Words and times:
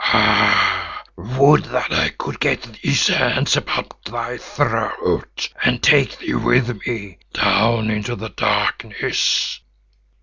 Ah! 0.03 1.03
would 1.15 1.65
that 1.65 1.91
I 1.93 2.09
could 2.09 2.39
get 2.39 2.63
these 2.81 3.05
hands 3.05 3.55
about 3.55 4.03
thy 4.03 4.39
throat 4.39 5.49
and 5.63 5.83
take 5.83 6.17
thee 6.17 6.33
with 6.33 6.69
me 6.87 7.19
down 7.35 7.91
into 7.91 8.15
the 8.15 8.29
Darkness. 8.29 9.59